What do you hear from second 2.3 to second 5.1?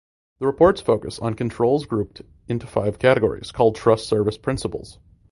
into five categories called "Trust Service Principles".